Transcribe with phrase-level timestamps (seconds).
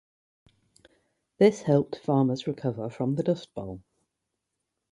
[1.37, 3.83] This helped farmers recover from the Dust Bowl.